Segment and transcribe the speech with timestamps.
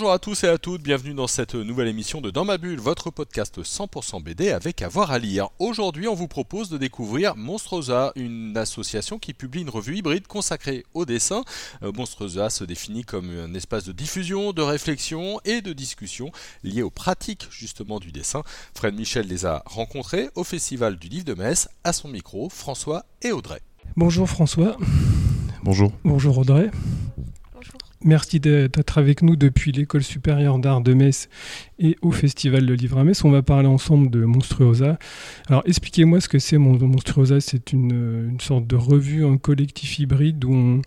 [0.00, 2.80] Bonjour à tous et à toutes, bienvenue dans cette nouvelle émission de Dans ma bulle,
[2.80, 5.50] votre podcast 100% BD avec avoir à lire.
[5.58, 10.86] Aujourd'hui, on vous propose de découvrir Monstrosa, une association qui publie une revue hybride consacrée
[10.94, 11.44] au dessin.
[11.82, 16.32] Euh, Monstrosa se définit comme un espace de diffusion, de réflexion et de discussion
[16.64, 18.42] liées aux pratiques justement du dessin.
[18.74, 23.04] Fred Michel les a rencontrés au Festival du Livre de Metz, à son micro, François
[23.20, 23.60] et Audrey.
[23.98, 24.78] Bonjour François.
[25.62, 25.92] Bonjour.
[26.04, 26.70] Bonjour Audrey.
[28.02, 31.28] Merci d'être avec nous depuis l'École supérieure d'art de Metz
[31.78, 33.22] et au Festival de Livre à Metz.
[33.24, 34.98] On va parler ensemble de Monstruosa.
[35.48, 37.42] Alors expliquez-moi ce que c'est Monstruosa.
[37.42, 40.82] C'est une, sorte de revue, un collectif hybride où on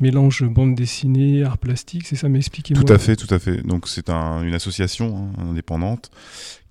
[0.00, 2.28] mélange bande dessinée, art plastique, c'est ça?
[2.28, 2.84] Mais expliquez-moi.
[2.84, 3.62] Tout à fait, tout à fait.
[3.62, 6.10] Donc c'est une association hein, indépendante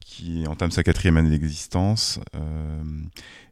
[0.08, 2.82] qui entame sa quatrième année d'existence euh,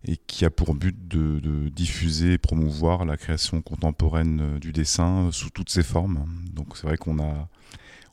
[0.05, 5.29] et qui a pour but de, diffuser et promouvoir la création contemporaine euh, du dessin
[5.33, 6.25] sous toutes ses formes.
[6.53, 7.49] Donc c'est vrai qu'on a,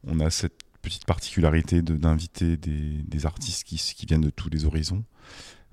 [0.04, 5.04] on a cette petite particularité d'inviter des, artistes qui, viennent de tous les horizons.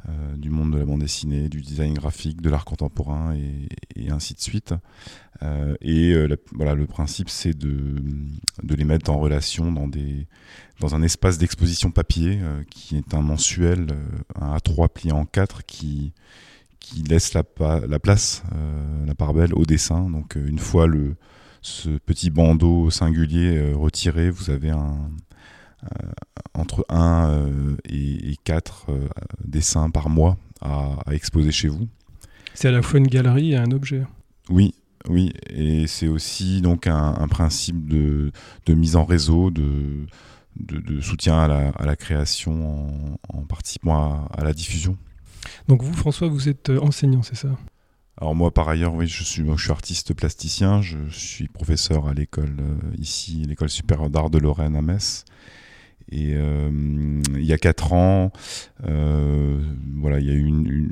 [0.07, 4.33] Euh, du monde de la bande dessinée, du design graphique, de l'art contemporain et, ainsi
[4.33, 4.73] de suite.
[5.43, 8.01] Euh, et euh, voilà, le principe, c'est de,
[8.63, 10.25] les mettre en relation dans, des,
[10.79, 13.87] dans un espace d'exposition papier qui est un mensuel,
[14.39, 16.13] un A3 plié en 4 qui,
[16.79, 17.43] qui laisse la,
[17.85, 18.43] la place,
[19.05, 20.09] la part belle au dessin.
[20.09, 21.17] Donc une fois le,
[21.61, 25.11] ce petit bandeau singulier retiré, vous avez un,
[26.53, 29.07] entre 1 euh, et, 4 euh,
[29.45, 31.87] dessins par mois à, exposer chez vous.
[32.53, 34.03] C'est à la fois une galerie et un objet.
[34.49, 34.73] Oui,
[35.07, 38.31] oui, et c'est aussi donc un, principe de,
[38.65, 40.05] de, mise en réseau, de,
[40.57, 44.97] de, soutien à la, à la création en, en participant à, la diffusion.
[45.67, 47.57] Donc vous, François, vous êtes enseignant, c'est ça?
[48.17, 52.13] Alors moi, par ailleurs, oui, je suis, je suis artiste plasticien, je suis professeur à
[52.13, 52.57] l'école
[52.97, 55.23] ici, l'école supérieure d'art de Lorraine à Metz.
[56.11, 56.69] Et euh,
[57.35, 58.31] il y a quatre ans,
[58.87, 59.61] euh,
[59.97, 60.91] voilà, il y a eu une,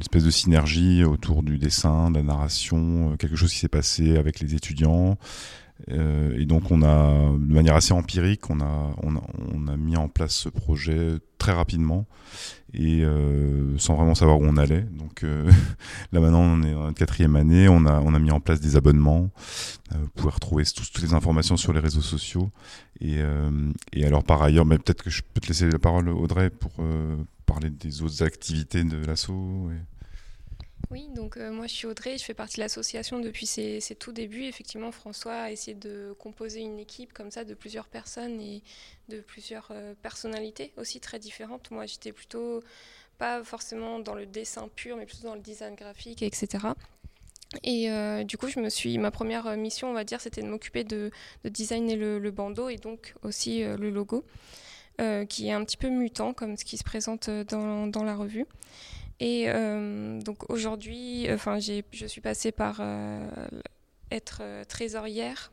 [0.00, 4.16] espèce de synergie autour du dessin, de la narration, euh, quelque chose qui s'est passé
[4.16, 5.18] avec les étudiants.
[5.88, 10.34] Et donc on a, de manière assez empirique, on a, on a, mis en place
[10.34, 12.06] ce projet très rapidement
[12.72, 14.82] et euh, sans vraiment savoir où on allait.
[14.82, 15.50] Donc euh,
[16.12, 18.76] là maintenant on est en quatrième année, on a, on a mis en place des
[18.76, 19.30] abonnements,
[19.92, 22.50] euh, vous pouvez retrouver toutes les informations sur les réseaux sociaux.
[23.00, 23.18] Et,
[23.92, 26.72] et alors par ailleurs, mais peut-être que je peux te laisser la parole Audrey pour
[27.44, 29.68] parler des autres activités de l'assaut.
[30.90, 34.12] Oui, donc euh, moi je suis Audrey, je fais partie de l'association depuis ses, tout
[34.12, 34.44] débuts.
[34.44, 38.62] Effectivement, François a essayé de composer une équipe comme ça de plusieurs personnes et
[39.08, 41.70] de plusieurs euh, personnalités aussi très différentes.
[41.72, 42.62] Moi j'étais plutôt
[43.18, 46.68] pas forcément dans le dessin pur, mais plutôt dans le design graphique, etc.
[47.62, 50.48] Et euh, du coup, je me suis, ma première mission, on va dire, c'était de
[50.48, 51.10] m'occuper de,
[51.44, 54.24] designer le, bandeau et donc aussi le logo,
[55.28, 58.44] qui est un petit peu mutant comme ce qui se présente dans, dans la revue.
[59.20, 63.26] Et euh, donc aujourd'hui, enfin, je suis passée par euh,
[64.10, 65.52] être euh, trésorière.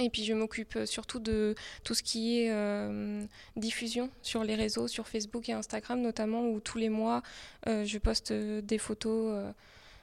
[0.00, 2.52] Et puis je m'occupe surtout de tout ce qui est
[3.56, 7.22] diffusion sur les réseaux, sur Facebook et Instagram notamment, où tous les mois
[7.64, 9.54] je poste des photos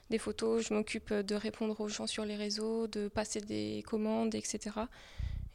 [0.10, 4.34] des photos, je m'occupe de répondre aux gens sur les réseaux, de passer des commandes,
[4.34, 4.72] etc.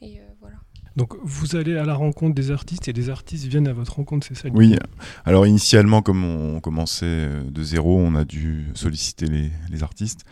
[0.03, 0.59] Et voilà.
[0.97, 4.27] Donc vous allez à la rencontre des artistes et des artistes viennent à votre rencontre,
[4.27, 4.77] c'est ça Oui.
[5.25, 10.25] Alors initialement, comme on commençait euh, de zéro, on a dû solliciter les, les artistes.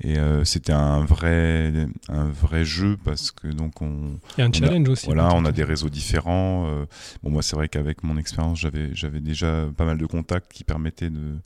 [0.00, 1.72] Et euh, c'était un vrai,
[2.08, 4.18] un vrai jeu parce que donc on.
[4.36, 5.06] Il y a un challenge aussi.
[5.06, 6.66] Voilà, on a des réseaux différents.
[6.66, 6.84] Euh,
[7.22, 10.64] bon, moi, c'est vrai qu'avec mon expérience, j'avais, j'avais déjà pas mal de contacts qui
[10.64, 11.36] permettaient de,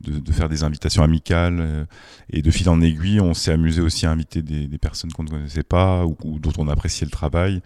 [0.00, 1.58] de, de faire des invitations amicales.
[1.60, 1.84] Euh,
[2.30, 5.24] et de fil en aiguille, on s'est amusé aussi à inviter des, des personnes qu'on
[5.24, 7.60] ne connaissait pas ou, ou, dont on appréciait le travail.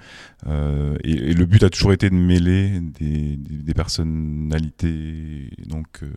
[1.04, 6.10] Et, et, le but a toujours été de mêler des, des, personnalités donc euh,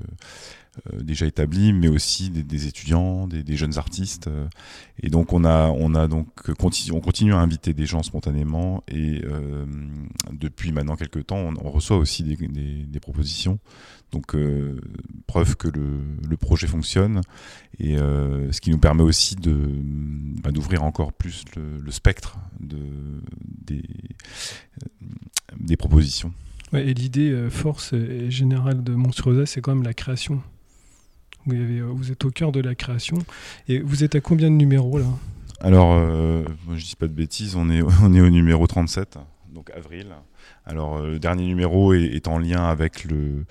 [0.94, 4.28] déjà établis, mais aussi des, étudiants, des, jeunes artistes.
[4.28, 4.48] Euh,
[5.02, 8.84] et donc on a, on a donc on continue à inviter des gens spontanément.
[8.88, 9.66] Et euh,
[10.32, 13.60] depuis maintenant quelques temps, on, reçoit aussi des, propositions.
[14.12, 14.36] Donc
[15.28, 17.22] preuve que le, projet fonctionne
[17.80, 19.70] et ce qui nous permet aussi de
[20.42, 22.78] bah, d'ouvrir encore plus le, spectre de,
[23.66, 23.84] des,
[25.60, 26.34] des propositions.
[26.74, 30.42] et l'idée force et générale de Monstruosa, c'est quand même la création.
[31.52, 33.18] Euh, vous, êtes au cœur de la création.
[33.68, 35.06] Et vous êtes à combien de numéros là?
[35.62, 36.44] Alors, euh,
[36.76, 39.18] je dis pas de bêtises, on est, on est au numéro 37,
[39.56, 40.14] donc avril.
[40.66, 43.46] Alors, euh, le dernier numéro est, en lien avec le,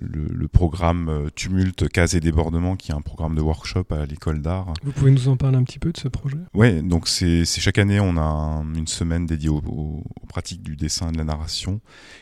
[0.00, 4.42] le, programme euh, Tumulte, Case et Débordement, qui est un programme de workshop à l'école
[4.42, 4.74] d'art.
[4.84, 6.38] Vous pouvez nous en parler un petit peu de ce projet?
[6.54, 11.12] Oui, donc c'est chaque année, on a une semaine dédiée aux, pratiques du dessin et
[11.12, 11.80] de la narration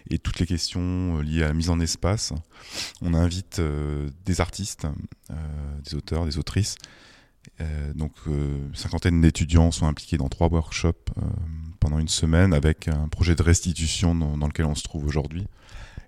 [0.08, 2.32] et toutes les questions euh, liées à la mise en espace.
[3.02, 3.60] On invite
[4.24, 4.86] des artistes,
[5.84, 6.76] des auteurs, des autrices.
[7.94, 11.10] donc, une cinquantaine d'étudiants sont impliqués dans trois workshops
[11.86, 15.46] pendant une semaine avec un projet de restitution dans, lequel on se trouve aujourd'hui.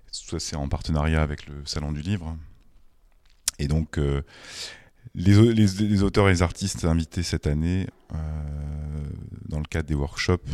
[0.07, 2.35] Tout ça, c'est en partenariat avec le Salon du Livre.
[3.59, 4.21] Et donc, euh,
[5.15, 8.17] les, les, auteurs et les artistes invités cette année, euh,
[9.47, 10.49] dans le cadre des workshops,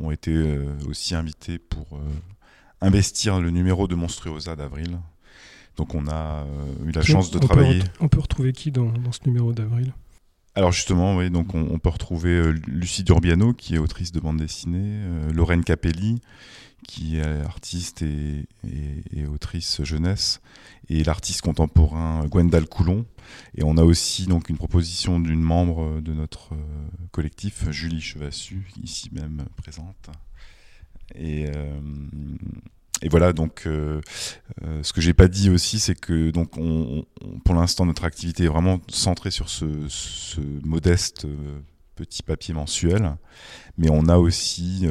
[0.00, 1.98] ont, été euh, aussi invités pour
[2.80, 5.00] investir le numéro de Monstruosa d'avril.
[5.76, 6.46] Donc, on a
[6.86, 7.82] eu la chance de travailler.
[7.98, 9.92] on peut retrouver qui dans, dans ce numéro d'avril?
[10.56, 15.32] Alors justement, on, peut retrouver euh, Lucie Durbiano, qui est autrice de bande dessinée, euh,
[15.32, 16.20] Lorraine Capelli,
[16.88, 18.46] qui est artiste et,
[19.32, 20.40] autrice jeunesse,
[20.88, 23.06] et l'artiste contemporain Gwendal Coulon.
[23.54, 26.58] Et on a aussi donc une proposition d'une membre de notre euh,
[27.12, 30.10] collectif, Julie Chevassu, ici même présente.
[33.02, 34.00] Et voilà, donc euh,
[34.62, 37.04] euh, ce que j'ai pas dit aussi, c'est que donc on,
[37.44, 39.64] pour l'instant notre activité est vraiment centrée sur ce,
[40.64, 41.60] modeste euh,
[41.96, 43.16] petit papier mensuel,
[43.78, 44.86] mais on a aussi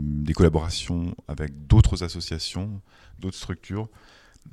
[0.00, 2.80] des collaborations avec d'autres associations,
[3.18, 3.88] d'autres structures,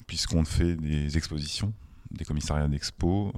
[0.07, 1.71] puisqu'on fait des expositions,
[2.09, 3.31] des commissariats d'expo.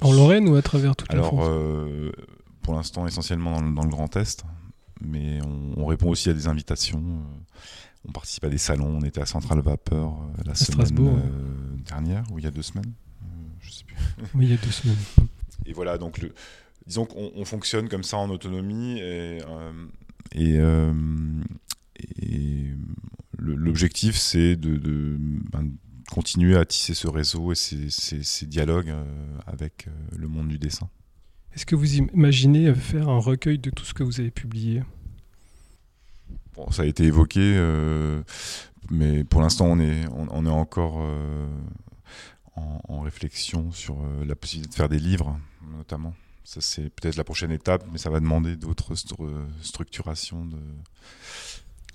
[0.00, 1.46] en Lorraine ou à travers toute la France?
[1.46, 2.12] Alors,
[2.62, 4.44] pour l'instant essentiellement dans le, Grand Est,
[5.00, 7.22] mais on, on, répond aussi à des invitations
[8.08, 8.98] on participe à des salons.
[9.00, 12.62] On était à Centrale Vapeur euh, la semaine euh, dernière, ou il y a deux
[12.62, 12.92] semaines.
[13.22, 13.26] Euh,
[13.60, 13.96] je sais plus.
[14.34, 14.96] oui, il y a deux semaines.
[15.66, 16.32] Et voilà, donc le,
[16.86, 19.40] disons qu'on fonctionne comme ça en autonomie et,
[20.34, 20.60] et,
[23.38, 25.16] l'objectif c'est de,
[25.50, 25.70] ben,
[26.10, 28.94] continuer à tisser ce réseau et ces, dialogues
[29.46, 30.88] avec le monde du dessin.
[31.56, 34.82] Est-ce que vous imaginez faire un recueil de tout ce que vous avez publié?
[36.70, 38.22] Ça a été évoqué, euh,
[38.90, 41.46] mais pour l'instant, on est, on, est encore euh,
[42.56, 45.38] en, réflexion sur euh, la possibilité de faire des livres,
[45.78, 46.14] notamment.
[46.44, 48.94] Ça, c'est peut-être la prochaine étape, mais ça va demander d'autres
[49.62, 50.58] structurations de.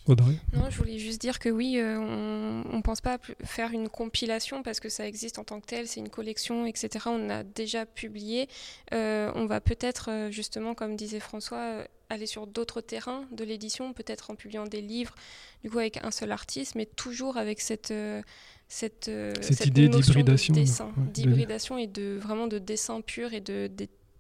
[0.07, 4.63] Audrey Non, je voulais juste dire que oui, on ne pense pas faire une compilation
[4.63, 7.06] parce que ça existe en tant que tel, c'est une collection, etc.
[7.07, 8.48] On a déjà publié.
[8.92, 14.36] on va peut-être, justement, comme disait François, aller sur d'autres terrains de l'édition, peut-être en
[14.36, 15.15] publiant des livres,
[15.63, 18.21] du coup avec un seul artiste, mais toujours avec cette, euh,
[18.68, 23.69] cette, euh, cette, idée d'hybridation, d'hybridation et de vraiment de dessin pur et de,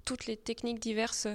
[0.05, 1.27] toutes les techniques diverses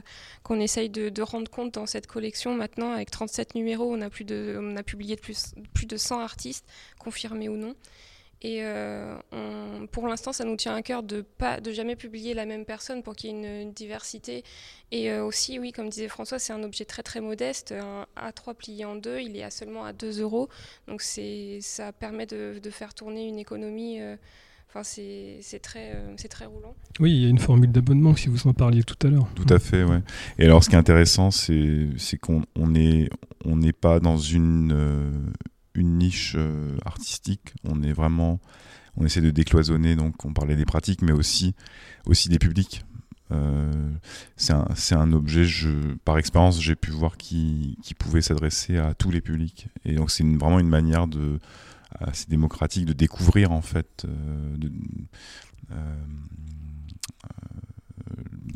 [0.42, 2.54] qu'on essaye de, rendre compte dans cette collection.
[2.54, 6.20] Maintenant, avec 37 numéros, on a, plus de, on a publié plus, plus de 100
[6.20, 6.66] artistes,
[6.98, 7.74] confirmés ou non.
[8.42, 9.16] Et euh,
[9.92, 13.02] pour l'instant, ça nous tient à cœur de pas de jamais publier la même personne
[13.02, 14.44] pour qu'il y ait une, diversité.
[14.92, 18.54] Et euh, aussi, oui, comme disait François, c'est un objet très très modeste, un A3
[18.54, 20.48] plié en deux, il est à seulement à 2 euros.
[20.86, 24.00] Donc ça permet de, de, faire tourner une économie.
[24.00, 24.16] Euh,
[24.76, 26.74] enfin, c'est très, c'est très roulant.
[27.00, 29.28] Oui, il y a une formule d'abonnement si vous en parliez tout à l'heure.
[29.34, 30.02] Tout à fait, ouais.
[30.38, 33.08] Et alors, ce qui est intéressant, c'est qu'on n'est
[33.44, 35.32] on n'est pas dans une
[35.76, 37.54] une niche euh, artistique.
[37.64, 38.40] On est vraiment,
[38.96, 39.94] on essaie de décloisonner.
[39.94, 41.54] Donc, on parlait des pratiques, mais aussi,
[42.06, 42.84] aussi des publics.
[43.32, 43.90] Euh,
[44.36, 45.70] c'est un, un, objet, je,
[46.04, 49.68] par expérience, j'ai pu voir qui, qui pouvait s'adresser à tous les publics.
[49.84, 51.38] Et donc, c'est vraiment une manière de,
[52.00, 54.06] assez démocratique de découvrir, en fait.
[54.06, 54.70] Euh, de,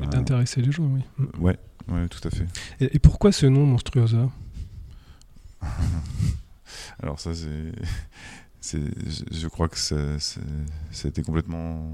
[0.07, 1.03] D'intéresser les gens, oui.
[1.39, 2.47] Ouais, ouais, tout à fait.
[2.81, 4.31] Et, et pourquoi ce nom Monstruosa
[7.03, 7.33] Alors ça,
[8.61, 8.81] c'est,
[9.31, 9.79] je crois que
[10.91, 11.93] c'était complètement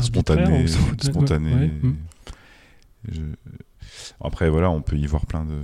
[0.00, 0.66] spontané,
[1.00, 1.70] spontané.
[1.82, 3.34] Mm.
[4.20, 5.58] Après, voilà, on peut y voir plein de.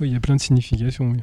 [0.00, 1.10] Oui, il y a plein de significations.
[1.10, 1.20] Oui.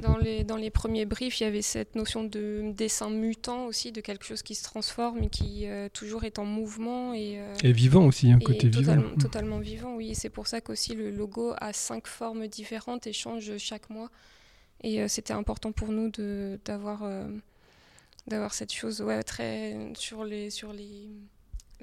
[0.00, 3.92] Dans les, dans les premiers briefs, il y avait cette notion de dessin mutant aussi,
[3.92, 7.14] de quelque chose qui se transforme et qui euh, toujours est en mouvement.
[7.14, 9.16] Et, euh, et vivant aussi, un côté totalement, vivant.
[9.16, 10.14] Totalement vivant, oui.
[10.14, 14.10] c'est pour ça qu'aussi le logo a cinq formes différentes et change chaque mois.
[14.82, 16.10] Et euh, c'était important pour nous
[16.64, 17.08] d'avoir
[18.26, 21.10] d'avoir cette chose ouais, très, sur, les, sur les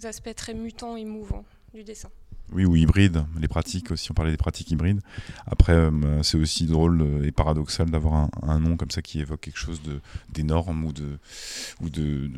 [0.04, 2.10] aspects très mutants et mouvants du dessin.
[2.54, 5.00] Oui, ou hybride, les pratiques aussi, on parlait des pratiques hybrides.
[5.48, 9.58] Après, euh, c'est aussi drôle et paradoxal d'avoir un, nom comme ça qui évoque quelque
[9.58, 9.82] chose
[10.30, 11.18] d'énorme ou de
[11.82, 12.30] ou de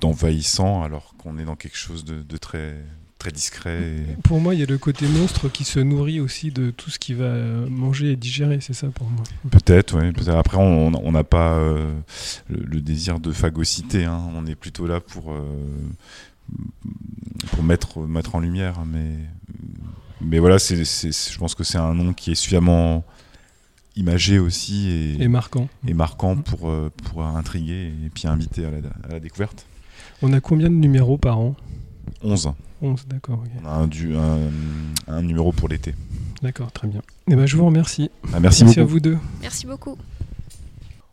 [0.00, 2.76] d'envahissant, alors qu'on est dans quelque chose de, très
[3.18, 4.16] très discret.
[4.24, 6.98] Pour moi, il y a le côté monstre qui se nourrit aussi de tout ce
[6.98, 7.34] qu'il va
[7.68, 9.24] manger et digérer, c'est ça pour moi.
[9.50, 10.28] Peut-être, oui.
[10.30, 11.58] après, on n'a pas
[12.48, 14.04] le, désir de phagocyté.
[14.04, 14.22] Hein.
[14.34, 15.34] On est plutôt là pour,
[17.60, 18.82] pour mettre, mettre en lumière.
[18.86, 19.16] Mais,
[20.20, 23.04] mais voilà, c'est, je pense que c'est un nom qui est suffisamment
[23.96, 28.70] imagé aussi et, marquant, et marquant pour, euh, pour intriguer et puis inviter à
[29.10, 29.66] la, découverte.
[30.22, 31.54] On a combien de numéros par an?
[32.22, 32.52] 11.
[32.82, 33.42] 11, d'accord.
[33.62, 35.94] On a un, du, un, numéro pour l'été.
[36.42, 37.00] D'accord, très bien.
[37.00, 38.10] Et eh ben, je vous remercie.
[38.32, 39.18] Ah, merci, merci à vous deux.
[39.42, 39.98] Merci beaucoup.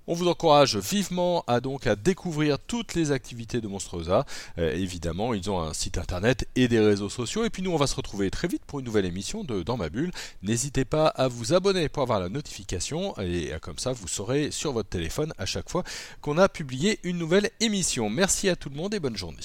[0.08, 1.60] On vous encourage vivement à
[1.98, 4.26] découvrir toutes les activités de Monstrosa.
[4.58, 7.44] Euh, évidemment, ils ont un site internet et des réseaux sociaux.
[7.44, 9.76] Et puis nous, on va se retrouver très vite pour une nouvelle émission de Dans
[9.76, 10.12] ma bulle.
[10.44, 14.52] N'hésitez pas à vous abonner pour avoir la notification et euh, comme ça, vous saurez
[14.52, 15.84] sur votre téléphone à chaque fois
[16.22, 18.10] qu'on a publié une nouvelle émission.
[18.10, 19.38] Merci à tout le monde et bonne journée.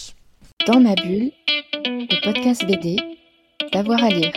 [0.66, 1.32] Dans ma bulle,
[1.84, 2.98] le podcast BD,
[3.72, 4.32] d'avoir à lire.